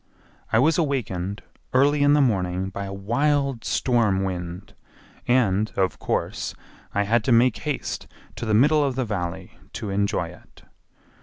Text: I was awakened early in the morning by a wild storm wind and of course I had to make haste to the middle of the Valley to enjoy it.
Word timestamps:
I 0.51 0.57
was 0.57 0.79
awakened 0.79 1.43
early 1.73 2.01
in 2.01 2.13
the 2.13 2.21
morning 2.21 2.69
by 2.69 2.85
a 2.85 2.91
wild 2.91 3.63
storm 3.63 4.23
wind 4.23 4.73
and 5.27 5.71
of 5.75 5.99
course 5.99 6.55
I 6.91 7.03
had 7.03 7.23
to 7.25 7.31
make 7.31 7.57
haste 7.57 8.07
to 8.37 8.47
the 8.47 8.55
middle 8.55 8.83
of 8.83 8.95
the 8.95 9.05
Valley 9.05 9.59
to 9.73 9.91
enjoy 9.91 10.29
it. 10.29 10.63